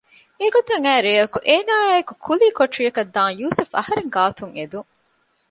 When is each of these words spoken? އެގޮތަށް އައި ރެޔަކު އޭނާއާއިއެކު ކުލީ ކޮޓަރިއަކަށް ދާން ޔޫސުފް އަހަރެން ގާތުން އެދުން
އެގޮތަށް 0.39 0.85
އައި 0.85 1.03
ރެޔަކު 1.05 1.37
އޭނާއާއިއެކު 1.47 2.13
ކުލީ 2.25 2.47
ކޮޓަރިއަކަށް 2.57 3.11
ދާން 3.15 3.35
ޔޫސުފް 3.39 3.73
އަހަރެން 3.77 4.09
ގާތުން 4.15 4.53
އެދުން 4.57 4.89